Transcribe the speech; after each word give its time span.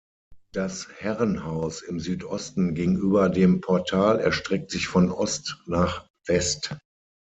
Das 0.51 0.87
Herrenhaus 0.97 1.83
im 1.83 1.99
Südosten 1.99 2.73
gegenüber 2.73 3.29
dem 3.29 3.61
Portal 3.61 4.19
erstreckt 4.19 4.71
sich 4.71 4.87
von 4.87 5.11
Ost 5.11 5.61
nach 5.67 6.07
West. 6.25 6.75